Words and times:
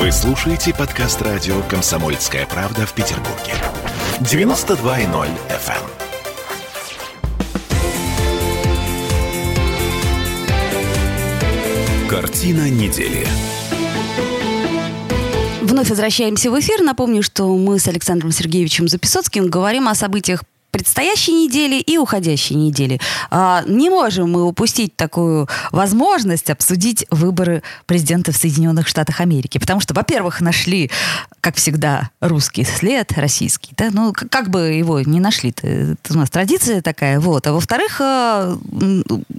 Вы 0.00 0.10
слушаете 0.12 0.72
подкаст 0.72 1.20
радио 1.20 1.60
«Комсомольская 1.68 2.46
правда» 2.46 2.86
в 2.86 2.94
Петербурге. 2.94 3.52
92.0 4.20 5.28
FM. 5.50 5.84
Картина 12.08 12.70
недели. 12.70 13.26
Вновь 15.60 15.90
возвращаемся 15.90 16.50
в 16.50 16.58
эфир. 16.58 16.80
Напомню, 16.80 17.22
что 17.22 17.54
мы 17.54 17.78
с 17.78 17.86
Александром 17.86 18.32
Сергеевичем 18.32 18.88
Записоцким 18.88 19.50
говорим 19.50 19.86
о 19.86 19.94
событиях 19.94 20.44
предстоящей 20.70 21.32
недели 21.32 21.80
и 21.80 21.98
уходящей 21.98 22.56
недели. 22.56 23.00
А, 23.30 23.62
не 23.66 23.90
можем 23.90 24.30
мы 24.30 24.44
упустить 24.44 24.96
такую 24.96 25.48
возможность 25.72 26.50
обсудить 26.50 27.06
выборы 27.10 27.62
президента 27.86 28.32
в 28.32 28.36
Соединенных 28.36 28.88
Штатах 28.88 29.20
Америки. 29.20 29.58
Потому 29.58 29.80
что, 29.80 29.94
во-первых, 29.94 30.40
нашли, 30.40 30.90
как 31.40 31.56
всегда, 31.56 32.10
русский 32.20 32.64
след, 32.64 33.12
российский. 33.12 33.72
Да? 33.76 33.88
Ну, 33.92 34.12
как 34.12 34.50
бы 34.50 34.60
его 34.68 35.00
не 35.00 35.20
нашли 35.20 35.50
-то. 35.50 35.92
Это 36.02 36.14
у 36.14 36.16
нас 36.16 36.30
традиция 36.30 36.82
такая. 36.82 37.20
Вот. 37.20 37.46
А 37.46 37.52
во-вторых, 37.52 38.00
а, 38.00 38.56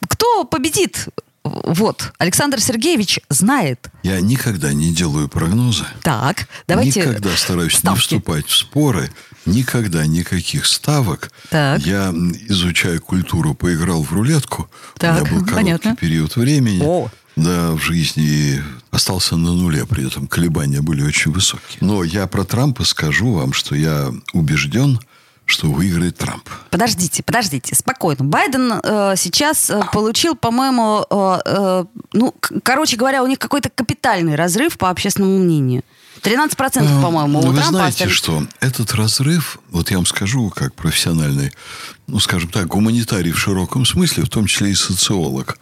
кто 0.07 0.43
победит? 0.43 1.07
Вот. 1.43 2.13
Александр 2.19 2.59
Сергеевич 2.61 3.19
знает. 3.29 3.87
Я 4.03 4.21
никогда 4.21 4.73
не 4.73 4.93
делаю 4.93 5.27
прогнозы. 5.27 5.85
Так, 6.03 6.47
давайте... 6.67 7.01
Никогда 7.01 7.35
стараюсь 7.35 7.75
ставки. 7.77 7.95
не 7.97 8.01
вступать 8.01 8.45
в 8.47 8.55
споры. 8.55 9.09
Никогда 9.47 10.05
никаких 10.05 10.67
ставок. 10.67 11.31
Так. 11.49 11.81
Я, 11.81 12.09
м, 12.09 12.31
изучая 12.49 12.99
культуру, 12.99 13.55
поиграл 13.55 14.03
в 14.03 14.11
рулетку. 14.13 14.69
Так, 14.99 15.23
У 15.23 15.25
меня 15.25 15.31
был 15.31 15.39
короткий 15.39 15.55
понятно. 15.55 15.95
период 15.95 16.35
времени. 16.35 16.83
О. 16.83 17.09
Да, 17.35 17.71
в 17.71 17.79
жизни 17.79 18.61
остался 18.91 19.35
на 19.37 19.53
нуле, 19.53 19.85
при 19.87 20.05
этом 20.05 20.27
колебания 20.27 20.81
были 20.81 21.01
очень 21.01 21.31
высокие. 21.31 21.77
Но 21.79 22.03
я 22.03 22.27
про 22.27 22.43
Трампа 22.43 22.83
скажу 22.83 23.31
вам, 23.33 23.53
что 23.53 23.73
я 23.73 24.11
убежден, 24.33 24.99
что 25.51 25.67
выиграет 25.67 26.17
Трамп. 26.17 26.49
Подождите, 26.69 27.21
подождите, 27.23 27.75
спокойно. 27.75 28.23
Байден 28.23 28.73
э, 28.83 29.13
сейчас 29.17 29.69
э, 29.69 29.79
получил, 29.93 30.35
по-моему, 30.35 31.05
э, 31.09 31.39
э, 31.45 31.85
ну, 32.13 32.33
короче 32.63 32.95
говоря, 32.95 33.21
у 33.23 33.27
них 33.27 33.37
какой-то 33.37 33.69
капитальный 33.69 34.35
разрыв 34.35 34.77
по 34.77 34.89
общественному 34.89 35.37
мнению. 35.37 35.83
13%, 36.21 37.01
по-моему, 37.01 37.39
у 37.39 37.41
Ну, 37.43 37.47
Вы 37.49 37.55
Трампа. 37.55 37.71
знаете, 37.71 37.95
остались- 38.05 38.13
что 38.17 38.45
этот 38.59 38.93
разрыв, 38.93 39.57
вот 39.71 39.89
я 39.91 39.97
вам 39.97 40.05
скажу, 40.05 40.49
как 40.49 40.75
профессиональный, 40.75 41.51
ну, 42.07 42.19
скажем 42.19 42.49
так, 42.49 42.67
гуманитарий 42.67 43.31
в 43.31 43.39
широком 43.39 43.85
смысле, 43.85 44.25
в 44.25 44.29
том 44.29 44.45
числе 44.45 44.71
и 44.71 44.75
социолог, 44.75 45.57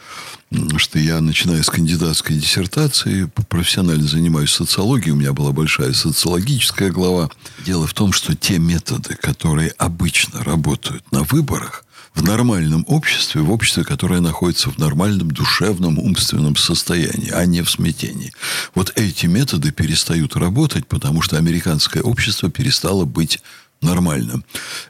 что 0.77 1.00
я, 1.00 1.22
начиная 1.22 1.64
с 1.64 1.70
кандидатской 1.70 2.36
диссертации, 2.36 3.30
профессионально 3.47 4.08
занимаюсь 4.08 4.52
социологией, 4.52 5.11
у 5.11 5.16
меня 5.16 5.31
была 5.31 5.52
большая 5.52 5.94
социологическая 5.94 6.89
глава. 6.92 7.30
Дело 7.66 7.88
в 7.88 7.94
том, 7.94 8.11
что 8.11 8.36
те 8.36 8.58
методы, 8.59 9.16
которые 9.16 9.70
обычно 9.77 10.44
работают 10.44 11.09
на 11.11 11.23
выборах, 11.23 11.86
в 12.13 12.23
нормальном 12.23 12.85
обществе, 12.88 13.41
в 13.41 13.52
обществе, 13.52 13.83
которое 13.83 14.21
находится 14.21 14.69
в 14.69 14.77
нормальном 14.77 15.31
душевном, 15.31 15.99
умственном 15.99 16.55
состоянии, 16.55 17.31
а 17.31 17.45
не 17.45 17.61
в 17.61 17.69
смятении. 17.69 18.33
Вот 18.75 18.91
эти 18.95 19.25
методы 19.25 19.71
перестают 19.71 20.35
работать, 20.35 20.87
потому 20.87 21.21
что 21.21 21.37
американское 21.37 22.03
общество 22.03 22.49
перестало 22.49 23.05
быть 23.05 23.39
нормальным. 23.81 24.43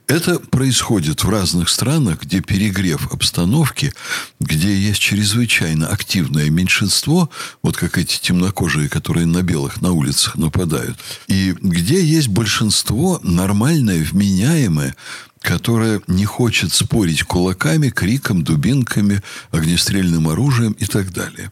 Это 0.07 0.39
происходит 0.39 1.23
в 1.23 1.29
разных 1.29 1.69
странах, 1.69 2.21
где 2.23 2.41
перегрев 2.41 3.13
обстановки, 3.13 3.93
где 4.39 4.75
есть 4.75 4.99
чрезвычайно 4.99 5.87
активное 5.87 6.49
меньшинство, 6.49 7.29
вот 7.61 7.77
как 7.77 7.97
эти 7.97 8.19
темнокожие, 8.19 8.89
которые 8.89 9.27
на 9.27 9.43
белых 9.43 9.81
на 9.81 9.91
улицах 9.91 10.35
нападают, 10.35 10.97
и 11.27 11.55
где 11.61 12.03
есть 12.03 12.29
большинство 12.29 13.19
нормальное, 13.21 14.03
вменяемое, 14.03 14.95
которая 15.41 16.01
не 16.07 16.25
хочет 16.25 16.73
спорить 16.73 17.23
кулаками, 17.23 17.89
криком, 17.89 18.43
дубинками, 18.43 19.21
огнестрельным 19.51 20.27
оружием 20.27 20.73
и 20.73 20.85
так 20.85 21.11
далее. 21.11 21.51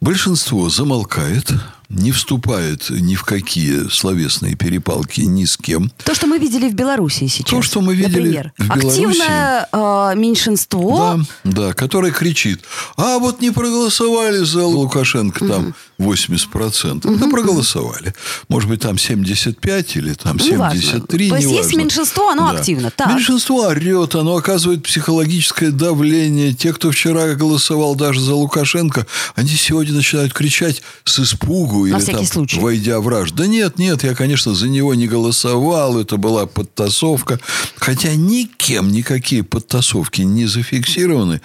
Большинство 0.00 0.68
замолкает, 0.68 1.52
не 1.88 2.12
вступает 2.12 2.90
ни 2.90 3.14
в 3.14 3.24
какие 3.24 3.88
словесные 3.88 4.54
перепалки 4.56 5.22
ни 5.22 5.44
с 5.46 5.56
кем. 5.56 5.90
То, 6.04 6.14
что 6.14 6.26
мы 6.26 6.38
видели 6.38 6.68
в 6.68 6.74
Беларуси 6.74 7.26
сейчас. 7.28 7.50
То, 7.50 7.62
что 7.62 7.80
мы 7.80 7.94
видели 7.94 8.18
например. 8.18 8.52
в 8.58 8.64
Беларуси. 8.66 8.86
Активное 8.88 9.68
э, 9.72 10.12
меньшинство. 10.16 11.20
Да, 11.44 11.60
да, 11.68 11.72
который 11.72 12.10
кричит, 12.10 12.62
а 12.96 13.18
вот 13.18 13.40
не 13.40 13.50
проголосовали 13.50 14.38
за 14.44 14.64
Лукашенко 14.66 15.46
там 15.46 15.74
80%. 15.98 17.18
Да 17.18 17.28
проголосовали. 17.28 18.14
Может 18.48 18.68
быть, 18.68 18.80
там 18.80 18.98
75 18.98 19.96
или 19.96 20.12
там 20.12 20.36
Ну, 20.38 20.46
неважно. 20.46 20.80
73, 20.80 21.28
То 21.30 21.36
есть 21.36 21.48
есть 21.50 21.74
меньшинство, 21.74 22.30
оно 22.30 22.52
Да. 22.52 22.58
активно. 22.58 22.90
Так. 22.90 23.08
Меньшинство 23.08 23.62
орет, 23.62 24.14
оно 24.14 24.36
оказывает 24.36 24.82
психологическое 24.82 25.70
давление. 25.70 26.52
Те, 26.52 26.72
кто 26.72 26.90
вчера 26.90 27.34
голосовал 27.34 27.94
даже 27.94 28.20
за 28.20 28.34
Лукашенко, 28.34 29.06
они 29.34 29.48
сегодня 29.50 29.94
начинают 29.94 30.32
кричать 30.34 30.82
с 31.04 31.18
испугу 31.20 31.77
или 31.86 31.98
всякий 31.98 32.18
там, 32.18 32.26
случай. 32.26 32.60
войдя 32.60 33.00
в 33.00 33.08
раж. 33.08 33.32
Да 33.32 33.46
нет, 33.46 33.78
нет, 33.78 34.04
я, 34.04 34.14
конечно, 34.14 34.54
за 34.54 34.68
него 34.68 34.94
не 34.94 35.08
голосовал, 35.08 35.98
это 35.98 36.16
была 36.16 36.46
подтасовка. 36.46 37.40
Хотя 37.76 38.14
никем 38.14 38.90
никакие 38.90 39.42
подтасовки 39.42 40.22
не 40.22 40.46
зафиксированы, 40.46 41.40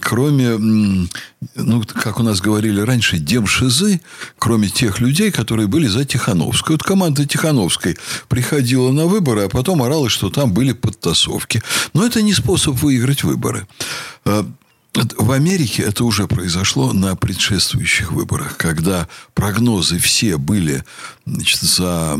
кроме, 0.00 1.08
ну, 1.54 1.82
как 1.94 2.20
у 2.20 2.22
нас 2.22 2.40
говорили 2.40 2.80
раньше, 2.80 3.18
демшизы, 3.18 4.00
кроме 4.38 4.68
тех 4.68 5.00
людей, 5.00 5.30
которые 5.30 5.68
были 5.68 5.86
за 5.86 6.04
Тихановскую. 6.04 6.76
Вот 6.76 6.82
команда 6.82 7.26
Тихановской 7.26 7.96
приходила 8.28 8.90
на 8.92 9.06
выборы, 9.06 9.44
а 9.44 9.48
потом 9.48 9.82
орала, 9.82 10.08
что 10.08 10.30
там 10.30 10.52
были 10.52 10.72
подтасовки. 10.72 11.62
Но 11.94 12.06
это 12.06 12.22
не 12.22 12.34
способ 12.34 12.76
выиграть 12.76 13.24
выборы. 13.24 13.66
Это- 14.94 15.16
В 15.22 15.30
Америке 15.32 15.82
это 15.84 16.04
уже 16.04 16.26
произошло 16.26 16.92
на 16.92 17.16
предшествующих 17.16 18.12
выборах, 18.12 18.56
когда 18.58 19.08
прогнозы 19.34 19.98
все 19.98 20.36
были 20.36 20.84
значит, 21.24 21.60
за 21.62 22.18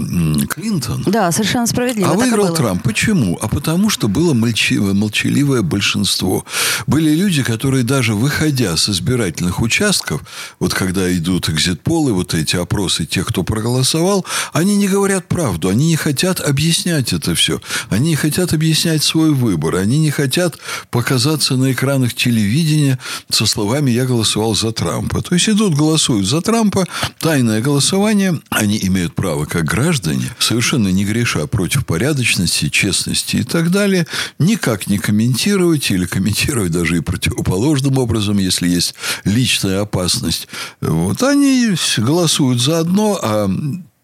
Клинтон. 0.48 1.02
Да, 1.06 1.30
совершенно 1.32 1.66
справедливо. 1.66 2.10
А 2.10 2.14
выиграл. 2.14 2.54
Трамп. 2.54 2.82
Почему? 2.82 3.38
А 3.42 3.48
потому 3.48 3.90
что 3.90 4.08
было 4.08 4.32
молчаливое, 4.32 5.60
большинство. 5.62 6.46
Были 6.86 7.10
люди, 7.14 7.42
которые 7.42 7.84
даже 7.84 8.14
выходя 8.14 8.76
с 8.76 8.88
избирательных 8.88 9.60
участков, 9.60 10.22
вот 10.58 10.72
когда 10.72 11.14
идут 11.14 11.50
экзит-полы, 11.50 12.12
вот 12.14 12.32
эти 12.32 12.56
опросы 12.56 13.04
тех, 13.04 13.26
кто 13.26 13.42
проголосовал, 13.42 14.24
они 14.54 14.76
не 14.76 14.88
говорят 14.88 15.28
правду. 15.28 15.68
Они 15.68 15.88
не 15.88 15.96
хотят 15.96 16.40
объяснять 16.40 17.12
это 17.12 17.34
все. 17.34 17.60
Они 17.90 18.10
не 18.10 18.16
хотят 18.16 18.54
объяснять 18.54 19.02
свой 19.02 19.32
выбор. 19.34 19.76
Они 19.76 19.98
не 19.98 20.10
хотят 20.10 20.58
показаться 20.90 21.56
на 21.56 21.72
экранах 21.72 22.14
телевидения 22.62 22.98
со 23.30 23.46
словами 23.46 23.90
«я 23.90 24.04
голосовал 24.04 24.54
за 24.54 24.72
Трампа». 24.72 25.22
То 25.22 25.34
есть 25.34 25.48
идут, 25.48 25.74
голосуют 25.74 26.26
за 26.26 26.40
Трампа, 26.40 26.86
тайное 27.18 27.60
голосование. 27.60 28.40
Они 28.50 28.78
имеют 28.82 29.14
право, 29.14 29.44
как 29.44 29.64
граждане, 29.64 30.30
совершенно 30.38 30.88
не 30.88 31.04
греша 31.04 31.46
против 31.46 31.84
порядочности, 31.84 32.68
честности 32.68 33.36
и 33.36 33.42
так 33.42 33.70
далее, 33.70 34.06
никак 34.38 34.86
не 34.86 34.98
комментировать 34.98 35.90
или 35.90 36.06
комментировать 36.06 36.72
даже 36.72 36.96
и 36.96 37.00
противоположным 37.00 37.98
образом, 37.98 38.38
если 38.38 38.68
есть 38.68 38.94
личная 39.24 39.80
опасность. 39.80 40.48
Вот 40.80 41.22
они 41.22 41.74
голосуют 41.98 42.60
за 42.60 42.78
одно, 42.78 43.18
а 43.22 43.50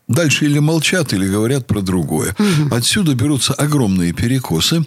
Дальше 0.08 0.46
или 0.46 0.58
молчат, 0.58 1.12
или 1.12 1.28
говорят 1.28 1.66
про 1.66 1.82
другое. 1.82 2.34
Отсюда 2.70 3.14
берутся 3.14 3.52
огромные 3.52 4.14
перекосы. 4.14 4.86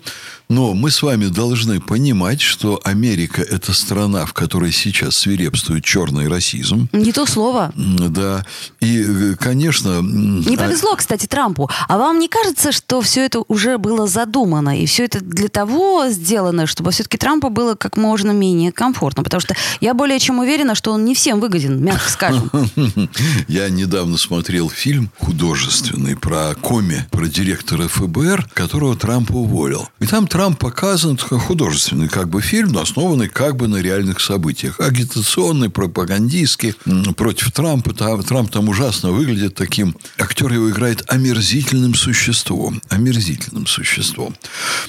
Но 0.51 0.73
мы 0.73 0.91
с 0.91 1.01
вами 1.01 1.28
должны 1.28 1.79
понимать, 1.79 2.41
что 2.41 2.81
Америка– 2.84 3.41
это 3.50 3.72
страна, 3.72 4.25
в 4.25 4.34
которой 4.34 4.73
сейчас 4.73 5.16
свирепствует 5.16 5.85
черный 5.85 6.28
расизм. 6.28 6.89
Не 6.91 7.13
то 7.13 7.25
слово. 7.25 7.72
Да. 7.78 8.45
И, 8.81 9.01
э, 9.01 9.35
конечно... 9.40 10.02
Не 10.02 10.55
а- 10.58 10.59
повезло, 10.59 10.97
кстати, 10.97 11.26
Трампу. 11.26 11.70
А 11.87 11.97
вам 11.97 12.20
не 12.20 12.28
кажется, 12.28 12.73
что 12.73 12.99
все 12.99 13.23
это 13.23 13.43
уже 13.47 13.78
было 13.78 14.08
задумано? 14.08 14.78
И 14.78 14.85
все 14.87 15.05
это 15.05 15.22
для 15.22 15.47
того 15.47 16.09
сделано, 16.09 16.67
чтобы 16.67 16.91
все-таки 16.91 17.17
Трампу 17.17 17.49
было 17.49 17.76
как 17.76 17.96
можно 17.96 18.31
менее 18.31 18.73
комфортно? 18.73 19.23
Потому 19.23 19.40
что 19.40 19.55
я 19.79 19.93
более 19.93 20.20
чем 20.20 20.40
уверена, 20.40 20.76
что 20.76 20.91
он 20.91 21.05
не 21.05 21.16
всем 21.16 21.40
выгоден, 21.40 21.81
мягко 21.81 22.09
скажем. 22.09 22.52
Я 23.47 23.70
недавно 23.70 24.17
смотрел 24.17 24.70
фильм 24.70 25.11
художественный 25.17 26.17
про 26.17 26.55
Коми, 26.55 27.08
про 27.09 27.28
директора 27.28 27.87
ФБР, 27.87 28.49
которого 28.53 28.97
Трамп 28.97 29.31
уволил. 29.31 29.87
И 29.99 30.08
там 30.08 30.28
Трамп 30.28 30.41
показан 30.49 31.17
как 31.17 31.40
художественный 31.40 32.09
как 32.09 32.28
бы 32.29 32.41
фильм, 32.41 32.72
но 32.72 32.82
основанный 32.82 33.29
как 33.29 33.55
бы 33.55 33.67
на 33.67 33.78
реальных 33.78 34.20
событиях. 34.20 34.79
Агитационный, 34.79 35.70
пропагандистский, 35.70 36.73
против 37.16 37.52
Трампа. 37.52 37.93
Трамп 37.93 38.52
там 38.52 38.67
ужасно 38.70 39.11
выглядит 39.11 39.55
таким. 39.55 39.96
Актер 40.17 40.52
его 40.52 40.70
играет 40.70 41.03
омерзительным 41.08 41.96
существом. 41.96 42.82
Омерзительным 42.90 43.67
существом. 43.67 44.35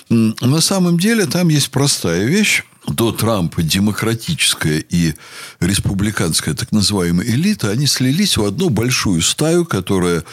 На 0.08 0.60
самом 0.60 0.98
деле 0.98 1.26
там 1.26 1.48
есть 1.48 1.70
простая 1.70 2.24
вещь. 2.24 2.64
до 2.88 3.12
Трампа 3.12 3.62
демократическая 3.62 4.78
и 4.78 5.14
республиканская 5.60 6.54
так 6.54 6.72
называемая 6.72 7.26
элита, 7.26 7.70
они 7.70 7.86
слились 7.86 8.36
в 8.36 8.44
одну 8.44 8.70
большую 8.70 9.22
стаю, 9.22 9.64
которая 9.64 10.24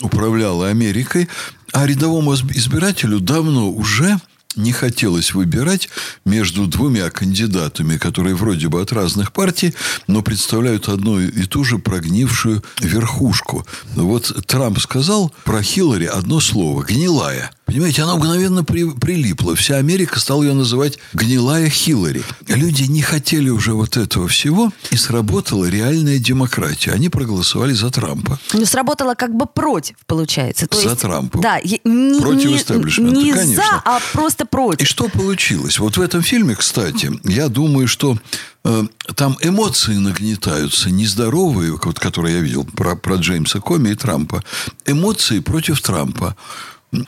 управляла 0.00 0.68
Америкой, 0.68 1.28
а 1.72 1.86
рядовому 1.86 2.34
избирателю 2.34 3.20
давно 3.20 3.70
уже 3.70 4.18
не 4.56 4.72
хотелось 4.72 5.34
выбирать 5.34 5.88
между 6.24 6.66
двумя 6.66 7.10
кандидатами, 7.10 7.96
которые 7.96 8.34
вроде 8.34 8.68
бы 8.68 8.80
от 8.80 8.92
разных 8.92 9.32
партий, 9.32 9.74
но 10.06 10.22
представляют 10.22 10.88
одну 10.88 11.20
и 11.20 11.44
ту 11.44 11.64
же 11.64 11.78
прогнившую 11.78 12.62
верхушку. 12.80 13.66
Вот 13.94 14.46
Трамп 14.46 14.78
сказал 14.80 15.32
про 15.44 15.62
Хиллари 15.62 16.06
одно 16.06 16.40
слово– 16.40 16.82
гнилая– 16.88 17.50
Понимаете, 17.72 18.02
она 18.02 18.16
мгновенно 18.16 18.64
при, 18.64 18.84
прилипла. 18.84 19.56
Вся 19.56 19.76
Америка 19.76 20.20
стала 20.20 20.42
ее 20.42 20.52
называть 20.52 20.98
«гнилая 21.14 21.70
Хиллари». 21.70 22.22
Люди 22.46 22.82
не 22.82 23.00
хотели 23.00 23.48
уже 23.48 23.72
вот 23.72 23.96
этого 23.96 24.28
всего, 24.28 24.70
и 24.90 24.96
сработала 24.98 25.64
реальная 25.64 26.18
демократия. 26.18 26.90
Они 26.90 27.08
проголосовали 27.08 27.72
за 27.72 27.88
Трампа. 27.90 28.38
Ну, 28.52 28.66
сработала 28.66 29.14
как 29.14 29.34
бы 29.34 29.46
против, 29.46 29.96
получается. 30.06 30.66
То 30.66 30.76
за 30.76 30.90
есть, 30.90 31.00
Трампа. 31.00 31.38
Да, 31.38 31.60
не, 31.62 32.20
против 32.20 32.50
не, 32.50 32.56
истеблишмента, 32.58 33.16
не 33.16 33.32
конечно. 33.32 33.54
за, 33.54 33.82
а 33.86 34.00
просто 34.12 34.44
против. 34.44 34.82
И 34.82 34.84
что 34.84 35.08
получилось? 35.08 35.78
Вот 35.78 35.96
в 35.96 36.02
этом 36.02 36.20
фильме, 36.20 36.54
кстати, 36.54 37.10
я 37.24 37.48
думаю, 37.48 37.88
что 37.88 38.18
э, 38.64 38.84
там 39.16 39.38
эмоции 39.40 39.94
нагнетаются 39.94 40.90
нездоровые, 40.90 41.78
вот, 41.82 41.98
которые 41.98 42.34
я 42.34 42.42
видел 42.42 42.64
про, 42.64 42.96
про 42.96 43.16
Джеймса 43.16 43.60
Коми 43.60 43.92
и 43.92 43.94
Трампа. 43.94 44.44
Эмоции 44.84 45.40
против 45.40 45.80
Трампа. 45.80 46.36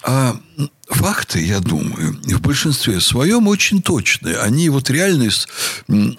А 0.03 0.37
факты, 0.89 1.45
я 1.45 1.61
думаю, 1.61 2.19
в 2.23 2.41
большинстве 2.41 3.01
своем 3.01 3.49
очень 3.49 3.83
точные. 3.83 4.39
Они 4.39 4.71
вот 4.71 4.89
реальность, 4.89 5.47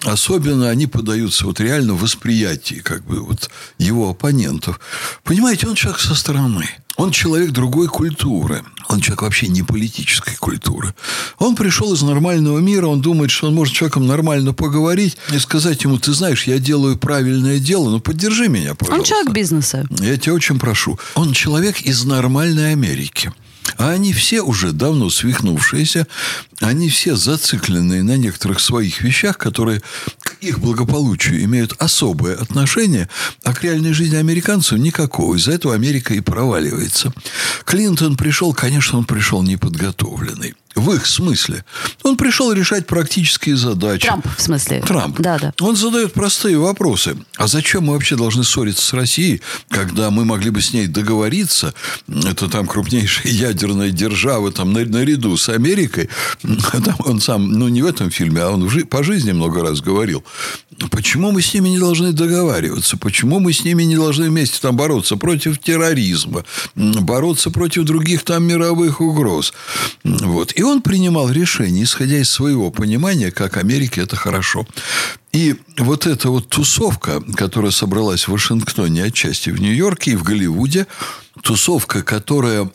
особенно 0.04 0.68
они 0.68 0.86
подаются 0.86 1.46
вот 1.46 1.58
реально 1.58 1.94
в 1.94 2.00
восприятии 2.00 2.76
как 2.76 3.04
бы 3.04 3.20
вот 3.20 3.50
его 3.78 4.10
оппонентов. 4.10 4.78
Понимаете, 5.24 5.66
он 5.66 5.74
человек 5.74 6.00
со 6.00 6.14
стороны. 6.14 6.68
Он 6.96 7.10
человек 7.10 7.50
другой 7.50 7.88
культуры. 7.88 8.64
Он 8.88 9.00
человек 9.00 9.22
вообще 9.22 9.48
не 9.48 9.62
политической 9.62 10.36
культуры. 10.36 10.94
Он 11.38 11.56
пришел 11.56 11.92
из 11.92 12.02
нормального 12.02 12.58
мира, 12.60 12.86
он 12.86 13.00
думает, 13.00 13.30
что 13.30 13.48
он 13.48 13.54
может 13.54 13.74
с 13.74 13.76
человеком 13.76 14.06
нормально 14.06 14.54
поговорить 14.54 15.18
и 15.32 15.38
сказать 15.38 15.82
ему, 15.82 15.98
ты 15.98 16.12
знаешь, 16.12 16.44
я 16.44 16.58
делаю 16.58 16.96
правильное 16.96 17.58
дело, 17.58 17.90
но 17.90 18.00
поддержи 18.00 18.48
меня, 18.48 18.74
пожалуйста. 18.74 19.00
Он 19.00 19.04
человек 19.04 19.34
бизнеса. 19.34 19.86
Я 19.90 20.16
тебя 20.16 20.34
очень 20.34 20.58
прошу. 20.58 20.98
Он 21.16 21.32
человек 21.32 21.82
из 21.82 22.04
нормальной 22.04 22.72
Америки. 22.72 23.32
А 23.78 23.90
они 23.90 24.12
все 24.12 24.42
уже 24.42 24.72
давно 24.72 25.10
свихнувшиеся, 25.10 26.06
они 26.60 26.88
все 26.88 27.16
зацикленные 27.16 28.02
на 28.02 28.16
некоторых 28.16 28.60
своих 28.60 29.02
вещах, 29.02 29.38
которые 29.38 29.82
к 30.20 30.36
их 30.40 30.58
благополучию 30.60 31.42
имеют 31.44 31.74
особое 31.78 32.36
отношение, 32.36 33.08
а 33.44 33.52
к 33.52 33.62
реальной 33.62 33.92
жизни 33.92 34.16
американцев 34.16 34.78
никакого. 34.78 35.36
Из-за 35.36 35.52
этого 35.52 35.74
Америка 35.74 36.14
и 36.14 36.20
проваливается. 36.20 37.12
Клинтон 37.64 38.16
пришел, 38.16 38.54
конечно, 38.54 38.98
он 38.98 39.04
пришел 39.04 39.42
неподготовленный 39.42 40.54
в 40.76 40.92
их 40.92 41.06
смысле. 41.06 41.64
Он 42.02 42.16
пришел 42.16 42.52
решать 42.52 42.86
практические 42.86 43.56
задачи. 43.56 44.06
Трамп, 44.06 44.26
в 44.36 44.40
смысле? 44.40 44.82
Трамп. 44.82 45.18
Да, 45.18 45.38
да. 45.38 45.54
Он 45.60 45.74
задает 45.74 46.12
простые 46.12 46.58
вопросы. 46.58 47.16
А 47.36 47.46
зачем 47.46 47.84
мы 47.84 47.94
вообще 47.94 48.14
должны 48.14 48.44
ссориться 48.44 48.84
с 48.84 48.92
Россией, 48.92 49.40
когда 49.68 50.10
мы 50.10 50.24
могли 50.24 50.50
бы 50.50 50.60
с 50.60 50.72
ней 50.72 50.86
договориться? 50.86 51.74
Это 52.08 52.48
там 52.48 52.66
крупнейшая 52.66 53.32
ядерная 53.32 53.90
держава 53.90 54.52
там 54.52 54.72
наряду 54.72 55.36
с 55.36 55.48
Америкой. 55.48 56.10
Там 56.86 56.96
он 56.98 57.20
сам, 57.20 57.52
ну, 57.52 57.68
не 57.68 57.82
в 57.82 57.86
этом 57.86 58.10
фильме, 58.10 58.42
а 58.42 58.50
он 58.50 58.68
по 58.86 59.02
жизни 59.02 59.32
много 59.32 59.62
раз 59.62 59.80
говорил. 59.80 60.22
Почему 60.90 61.32
мы 61.32 61.40
с 61.40 61.54
ними 61.54 61.70
не 61.70 61.78
должны 61.78 62.12
договариваться? 62.12 62.98
Почему 62.98 63.40
мы 63.40 63.52
с 63.52 63.64
ними 63.64 63.82
не 63.84 63.96
должны 63.96 64.28
вместе 64.28 64.58
там 64.60 64.76
бороться 64.76 65.16
против 65.16 65.58
терроризма, 65.58 66.44
бороться 66.74 67.50
против 67.50 67.84
других 67.84 68.22
там 68.24 68.44
мировых 68.44 69.00
угроз? 69.00 69.54
Вот. 70.04 70.52
И 70.54 70.62
он 70.66 70.82
принимал 70.82 71.30
решения, 71.30 71.82
исходя 71.82 72.18
из 72.18 72.30
своего 72.30 72.70
понимания, 72.70 73.30
как 73.30 73.56
Америке 73.56 74.02
это 74.02 74.16
хорошо. 74.16 74.66
И 75.32 75.56
вот 75.78 76.06
эта 76.06 76.30
вот 76.30 76.48
тусовка, 76.48 77.22
которая 77.34 77.70
собралась 77.70 78.26
в 78.26 78.32
Вашингтоне, 78.32 79.04
отчасти 79.04 79.50
в 79.50 79.60
Нью-Йорке 79.60 80.12
и 80.12 80.16
в 80.16 80.22
Голливуде, 80.22 80.86
тусовка, 81.42 82.02
которая, 82.02 82.70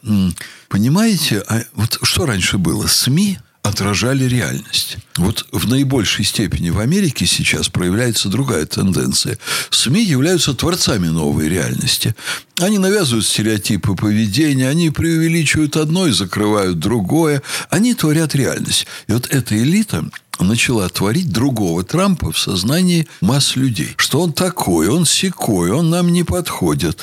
понимаете, 0.69 1.43
а 1.47 1.63
вот 1.73 1.97
что 2.03 2.25
раньше 2.25 2.57
было? 2.57 2.87
СМИ– 2.87 3.39
отражали 3.63 4.25
реальность. 4.25 4.97
Вот 5.17 5.45
в 5.51 5.67
наибольшей 5.67 6.25
степени 6.25 6.69
в 6.69 6.79
Америке 6.79 7.25
сейчас 7.25 7.69
проявляется 7.69 8.29
другая 8.29 8.65
тенденция. 8.65 9.37
СМИ 9.69 10.03
являются 10.03 10.53
творцами 10.53 11.07
новой 11.07 11.47
реальности. 11.47 12.15
Они 12.59 12.77
навязывают 12.77 13.25
стереотипы 13.25 13.95
поведения, 13.95 14.67
они 14.67 14.89
преувеличивают 14.89 15.77
одно 15.77 16.07
и 16.07 16.11
закрывают 16.11 16.79
другое. 16.79 17.43
Они 17.69 17.93
творят 17.93 18.35
реальность. 18.35 18.87
И 19.07 19.13
вот 19.13 19.27
эта 19.29 19.55
элита 19.57 20.05
начала 20.39 20.89
творить 20.89 21.31
другого 21.31 21.83
Трампа 21.83 22.31
в 22.31 22.39
сознании 22.39 23.07
масс 23.21 23.55
людей. 23.55 23.93
Что 23.97 24.21
он 24.21 24.33
такой, 24.33 24.87
он 24.89 25.05
секой, 25.05 25.71
он 25.71 25.89
нам 25.89 26.09
не 26.09 26.23
подходит. 26.23 26.97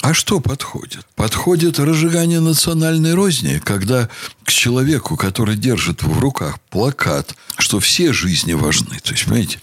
А 0.00 0.14
что 0.14 0.40
подходит? 0.40 1.06
Подходит 1.22 1.78
разжигание 1.78 2.40
национальной 2.40 3.14
розни, 3.14 3.62
когда 3.62 4.08
к 4.42 4.50
человеку, 4.50 5.16
который 5.16 5.54
держит 5.54 6.02
в 6.02 6.18
руках 6.18 6.58
плакат, 6.68 7.36
что 7.58 7.78
все 7.78 8.12
жизни 8.12 8.54
важны. 8.54 8.98
То 9.04 9.12
есть, 9.12 9.26
понимаете, 9.26 9.60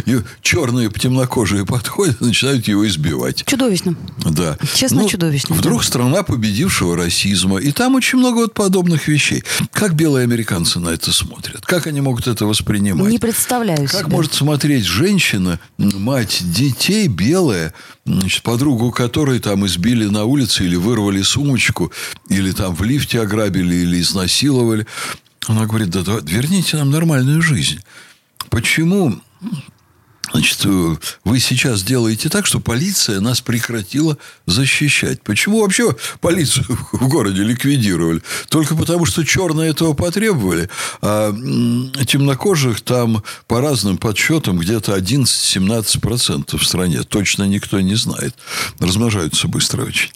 черные 0.40 0.88
темнокожие 0.88 1.66
подходят 1.66 2.22
и 2.22 2.26
начинают 2.26 2.68
его 2.68 2.86
избивать. 2.86 3.44
Чудовищно. 3.44 3.96
Да. 4.24 4.56
Честно, 4.72 5.02
ну, 5.02 5.08
чудовищно. 5.08 5.56
Вдруг 5.56 5.82
страна 5.82 6.22
победившего 6.22 6.96
расизма. 6.96 7.58
И 7.58 7.72
там 7.72 7.96
очень 7.96 8.18
много 8.18 8.36
вот 8.36 8.54
подобных 8.54 9.08
вещей. 9.08 9.42
Как 9.72 9.94
белые 9.94 10.22
американцы 10.22 10.78
на 10.78 10.90
это 10.90 11.12
смотрят? 11.12 11.66
Как 11.66 11.88
они 11.88 12.00
могут 12.00 12.28
это 12.28 12.46
воспринимать? 12.46 13.10
Не 13.10 13.18
представляю 13.18 13.88
Как 13.88 14.04
себе. 14.04 14.12
может 14.12 14.34
смотреть 14.34 14.84
женщина, 14.84 15.58
мать 15.76 16.38
детей, 16.40 17.08
белая, 17.08 17.74
значит, 18.04 18.44
подругу 18.44 18.92
которой 18.92 19.40
там 19.40 19.66
избили 19.66 20.04
на 20.04 20.24
улице 20.24 20.67
или 20.68 20.76
вырвали 20.76 21.22
сумочку, 21.22 21.92
или 22.28 22.52
там 22.52 22.74
в 22.74 22.82
лифте 22.82 23.20
ограбили, 23.20 23.74
или 23.74 24.00
изнасиловали. 24.00 24.86
Она 25.46 25.66
говорит, 25.66 25.90
да, 25.90 26.02
верните 26.22 26.76
нам 26.76 26.90
нормальную 26.90 27.42
жизнь. 27.42 27.80
Почему 28.50 29.20
Значит, 30.32 30.60
э, 30.64 30.96
вы 31.24 31.40
сейчас 31.40 31.82
делаете 31.82 32.28
так, 32.28 32.46
что 32.46 32.60
полиция 32.60 33.20
нас 33.20 33.40
прекратила 33.40 34.18
защищать. 34.46 35.22
Почему 35.22 35.60
вообще 35.60 35.96
полицию 36.20 36.66
в 36.92 37.08
городе 37.08 37.42
ликвидировали? 37.42 38.22
Только 38.48 38.74
потому, 38.76 39.06
что 39.06 39.24
черные 39.24 39.70
этого 39.70 39.94
потребовали. 39.94 40.68
А 41.00 41.32
темнокожих 42.06 42.80
там 42.80 43.22
по 43.46 43.60
разным 43.60 43.98
подсчетам 43.98 44.58
где-то 44.58 44.96
11-17% 44.96 46.56
в 46.56 46.64
стране. 46.64 47.02
Точно 47.02 47.44
никто 47.44 47.80
не 47.80 47.94
знает. 47.94 48.34
Размножаются 48.78 49.48
быстро 49.48 49.84
очень. 49.84 50.10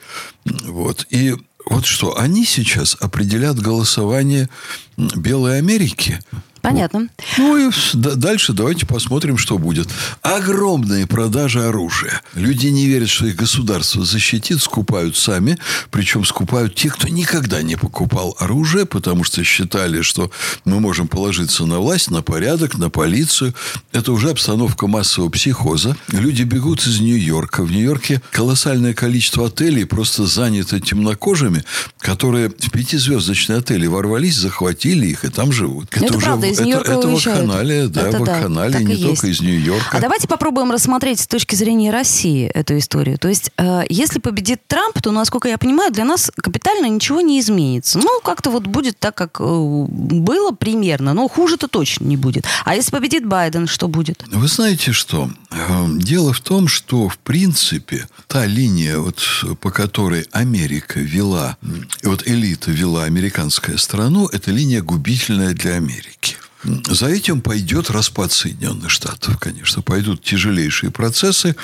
Вот. 0.45 1.07
И 1.11 1.35
вот 1.65 1.87
что, 1.87 2.19
они 2.19 2.45
сейчас 2.45 2.97
определят 3.01 3.59
голосование 3.59 4.49
Белой 4.97 5.59
Америки 5.59 6.21
Понятно. 6.63 7.09
Ну 7.39 7.57
и 7.57 7.73
дальше 7.93 8.53
давайте 8.53 8.87
посмотрим, 8.87 9.37
что 9.37 9.59
будет. 9.59 9.89
Огромные 10.23 11.09
продажи 11.09 11.61
оружия. 11.61 12.23
Люди 12.35 12.69
не 12.69 12.87
верят, 12.87 13.09
что 13.09 13.27
их 13.27 13.35
государство 13.35 14.05
защитит, 14.05 14.63
скупают 14.63 15.17
сами. 15.17 15.59
Причем 15.91 16.25
скупают 16.25 16.77
те, 16.77 16.89
кто 16.89 17.09
никогда 17.09 17.63
не 17.63 17.75
покупал 17.75 18.37
оружие, 18.39 18.87
потому 18.87 19.25
что 19.25 19.43
считали, 19.43 20.03
что 20.03 20.31
мы 20.65 20.79
можем 20.79 21.09
положиться 21.09 21.67
на 21.67 21.81
власть, 21.81 22.13
на 22.13 22.23
порядок, 22.23 22.79
на 22.79 22.91
полицию. 22.91 23.55
Это 23.91 24.13
уже 24.13 24.31
обстановка 24.31 24.87
массового 24.87 25.31
психоза. 25.31 25.97
Люди 26.13 26.45
бегут 26.45 26.87
из 26.87 27.01
Нью-Йорка. 27.01 27.65
В 27.65 27.73
Нью-Йорке 27.73 28.23
колоссальное 28.31 28.95
количество 28.95 29.49
отелей 29.49 29.85
просто 29.85 30.27
занято 30.27 30.79
темнокожими, 30.79 31.65
которые 31.99 32.51
в 32.51 32.71
пятизвездочные 32.71 33.59
отели 33.59 33.89
ворвались, 33.89 34.37
захватили 34.37 35.09
их 35.09 35.25
и 35.25 35.29
там 35.29 35.51
живут. 35.51 35.89
Это, 35.91 36.05
это 36.05 36.17
уже 36.17 36.27
правда, 36.27 36.52
из 36.53 36.61
Нью-Йорка 36.61 36.93
это, 36.93 37.09
уезжают. 37.09 37.39
Это 37.39 37.47
вакханалия, 37.47 37.89
да, 37.89 38.09
это, 38.09 38.19
вакханалия, 38.19 38.73
да, 38.73 38.83
не 38.83 38.97
только 38.97 39.27
из 39.27 39.41
Нью-Йорка. 39.41 39.97
А 39.97 40.01
давайте 40.01 40.29
попробуем 40.29 40.71
рассмотреть 40.71 41.21
с 41.21 41.27
точки 41.27 41.55
зрения 41.55 41.91
России 41.91 42.47
эту 42.47 42.79
историю. 42.79 43.19
То 43.19 43.29
есть, 43.29 43.51
э, 43.57 43.83
если 43.89 44.19
победит 44.19 44.61
Трамп, 44.67 45.01
то, 45.01 45.11
насколько 45.11 45.49
я 45.49 45.59
понимаю, 45.59 45.93
для 45.93 46.05
нас 46.05 46.31
капитально 46.35 46.87
ничего 46.87 47.21
не 47.21 47.41
изменится. 47.41 47.99
Ну, 47.99 48.21
как-то 48.21 48.51
вот 48.51 48.67
будет 48.67 48.99
так, 48.99 49.15
как 49.15 49.41
э, 49.41 49.45
было 49.45 50.53
примерно. 50.53 51.15
Но 51.15 51.29
хуже-то 51.29 51.69
точно 51.69 52.05
не 52.05 52.17
будет. 52.17 52.45
А 52.65 52.75
если 52.75 52.91
победит 52.91 53.27
Байден, 53.27 53.67
что 53.67 53.89
будет? 53.89 54.25
Вы 54.29 54.49
знаете 54.49 54.93
что? 54.93 55.31
Э, 55.51 55.87
дело 55.97 56.33
в 56.33 56.41
том, 56.41 56.69
что, 56.69 57.09
в 57.09 57.19
принципе, 57.19 58.07
та 58.27 58.47
линия, 58.47 58.99
вот, 58.99 59.21
по 59.61 59.71
которой 59.71 60.27
Америка 60.33 61.01
вела, 61.01 61.57
вот 62.03 62.27
элита 62.27 62.71
вела 62.71 63.05
американскую 63.05 63.79
страну, 63.79 64.27
это 64.29 64.51
линия 64.51 64.83
губительная 64.83 65.55
для 65.55 65.75
Америки. 65.75 66.37
За 66.65 67.09
этим 67.09 67.41
пойдет 67.41 67.91
распад 67.91 68.33
Соединенных 68.33 68.91
Штатов, 68.91 69.39
конечно. 69.39 69.83
Пойдут 69.83 70.23
тяжелейшие 70.23 70.91
процессы. 70.91 71.57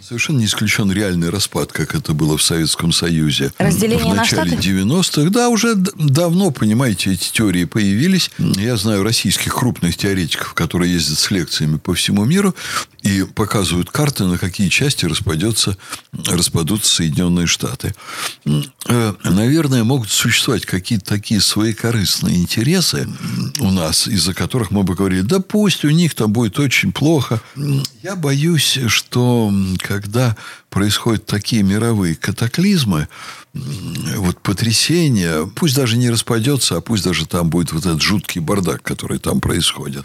Совершенно 0.00 0.38
не 0.38 0.46
исключен 0.46 0.90
реальный 0.92 1.30
распад, 1.30 1.72
как 1.72 1.94
это 1.94 2.12
было 2.12 2.36
в 2.36 2.42
Советском 2.42 2.92
Союзе. 2.92 3.52
Разделение 3.58 4.12
в 4.12 4.16
начале 4.16 4.56
90-х. 4.56 5.30
Да, 5.30 5.48
уже 5.48 5.74
давно, 5.74 6.50
понимаете, 6.50 7.12
эти 7.12 7.32
теории 7.32 7.64
появились. 7.64 8.30
Я 8.38 8.76
знаю 8.76 9.02
российских 9.02 9.54
крупных 9.54 9.96
теоретиков, 9.96 10.54
которые 10.54 10.92
ездят 10.92 11.18
с 11.18 11.30
лекциями 11.30 11.78
по 11.78 11.94
всему 11.94 12.24
миру 12.24 12.54
и 13.08 13.24
показывают 13.24 13.90
карты, 13.90 14.24
на 14.24 14.38
какие 14.38 14.68
части 14.68 15.06
распадется, 15.06 15.76
распадутся 16.26 16.96
Соединенные 16.96 17.46
Штаты. 17.46 17.94
Э, 18.44 19.14
наверное, 19.24 19.84
могут 19.84 20.10
существовать 20.10 20.66
какие-то 20.66 21.06
такие 21.06 21.40
своекорыстные 21.40 22.36
интересы 22.36 23.08
у 23.60 23.70
нас, 23.70 24.06
из-за 24.06 24.34
которых 24.34 24.70
мы 24.70 24.82
бы 24.82 24.94
говорили, 24.94 25.22
да 25.22 25.40
пусть 25.40 25.84
у 25.84 25.90
них 25.90 26.14
там 26.14 26.32
будет 26.32 26.58
очень 26.58 26.92
плохо. 26.92 27.40
Я 28.02 28.14
боюсь, 28.14 28.78
что 28.88 29.52
когда 29.78 30.36
происходят 30.78 31.26
такие 31.26 31.64
мировые 31.64 32.14
катаклизмы, 32.14 33.08
вот 34.16 34.40
потрясение, 34.40 35.50
пусть 35.54 35.74
даже 35.74 35.96
не 35.96 36.10
распадется, 36.10 36.76
а 36.76 36.80
пусть 36.80 37.04
даже 37.04 37.26
там 37.26 37.48
будет 37.48 37.72
вот 37.72 37.86
этот 37.86 38.02
жуткий 38.02 38.40
бардак, 38.40 38.82
который 38.82 39.18
там 39.18 39.40
происходит. 39.40 40.04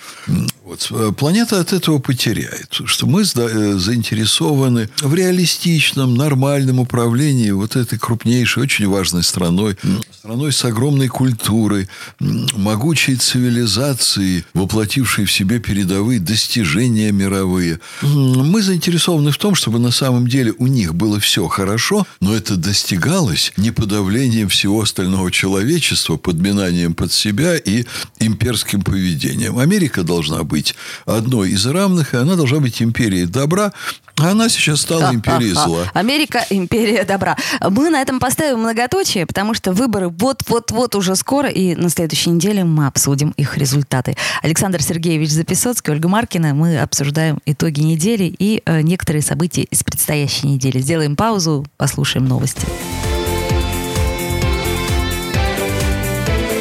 Вот. 0.64 0.88
Э, 0.92 1.12
планета 1.16 1.60
от 1.60 1.74
этого 1.74 2.00
потеряет. 2.00 2.70
Что 2.86 3.06
мы 3.06 3.22
э, 3.22 3.26
заинтересованы 3.26 4.90
в 5.02 5.14
реалистичном, 5.14 6.16
нормальном 6.16 6.80
управлении 6.80 7.52
вот 7.52 7.76
этой 7.76 8.00
крупнейшей, 8.00 8.64
очень 8.64 8.88
важной 8.88 9.24
страной. 9.24 9.78
Страной 10.18 10.54
с 10.54 10.64
огромной 10.64 11.10
культурой, 11.10 11.90
могучей 12.20 13.16
цивилизацией, 13.16 14.46
воплотившей 14.54 15.26
в 15.26 15.32
себе 15.32 15.60
передовые 15.60 16.20
достижения 16.20 17.12
мировые. 17.12 17.80
Мы 18.02 18.62
заинтересованы 18.62 19.32
в 19.32 19.38
том, 19.38 19.54
чтобы 19.54 19.80
на 19.80 19.92
самом 19.92 20.28
деле 20.28 20.54
у 20.64 20.68
них 20.68 20.96
было 20.96 21.20
все 21.20 21.46
хорошо, 21.50 22.08
но 22.22 22.34
это 22.34 22.56
достигалось 22.56 23.52
не 23.58 23.72
подавлением 23.72 24.48
всего 24.48 24.82
остального 24.82 25.30
человечества, 25.30 26.16
подминанием 26.16 26.94
под 26.94 27.12
себя 27.12 27.58
и 27.58 27.86
имперским 28.20 28.82
поведением. 28.82 29.60
Америка 29.60 30.04
должна 30.04 30.44
быть 30.44 30.74
одной 31.06 31.52
из 31.52 31.66
равных, 31.66 32.14
и 32.14 32.18
она 32.18 32.36
должна 32.36 32.60
быть 32.60 32.82
империей 32.82 33.26
добра, 33.26 33.74
она 34.18 34.50
сейчас 34.50 34.82
стала 34.82 35.14
империей 35.14 35.54
зла. 35.54 35.90
Америка– 35.94 36.46
империя 36.50 37.04
добра. 37.04 37.38
Мы 37.62 37.90
на 37.90 38.02
этом 38.02 38.20
поставим 38.20 38.60
многоточие, 38.60 39.26
потому 39.26 39.54
что 39.54 39.74
выборы 39.74 40.10
вот-вот-вот 40.10 40.96
уже 40.96 41.16
скоро, 41.16 41.50
и 41.50 41.76
на 41.76 41.90
следующей 41.90 42.30
неделе 42.30 42.64
мы 42.64 42.88
обсудим 42.88 43.34
их 43.38 43.58
результаты. 43.58 44.16
Александр 44.42 44.82
Сергеевич 44.82 45.32
Записоцкий, 45.32 45.92
Ольга 45.92 46.08
Маркина. 46.08 46.54
Мы 46.54 46.80
обсуждаем 46.80 47.40
итоги 47.46 47.82
недели 47.82 48.34
и 48.38 48.62
э, 48.66 48.82
некоторые 48.82 49.22
события 49.22 49.64
из 49.64 49.84
предстоящей 49.84 50.48
недели. 50.48 50.80
Сделаем 50.80 51.16
паузу, 51.16 51.66
послушаем 51.78 52.26
новости. 52.26 52.66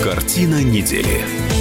Картина 0.02 0.62
недели. 0.62 1.51